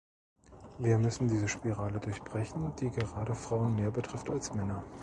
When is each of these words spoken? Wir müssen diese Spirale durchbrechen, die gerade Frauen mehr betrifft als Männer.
Wir 0.79 0.97
müssen 0.97 1.27
diese 1.27 1.47
Spirale 1.47 1.99
durchbrechen, 1.99 2.73
die 2.79 2.89
gerade 2.89 3.35
Frauen 3.35 3.75
mehr 3.75 3.91
betrifft 3.91 4.31
als 4.31 4.51
Männer. 4.51 4.83